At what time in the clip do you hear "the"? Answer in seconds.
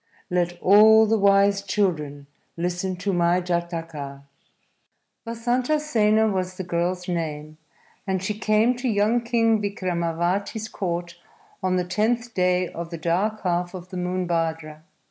1.05-1.19, 6.57-6.63, 11.75-11.85, 12.89-12.97, 13.89-13.97